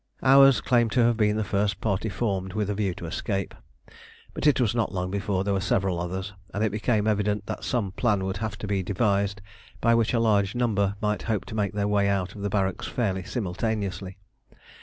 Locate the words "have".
1.03-1.15, 8.37-8.57